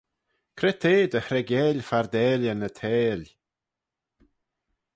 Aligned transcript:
Cre 0.57 0.71
t'eh 0.81 1.07
dy 1.11 1.19
hreigeil 1.25 1.79
fardailyn 1.89 2.67
y 2.67 2.71
theihll? 2.77 3.27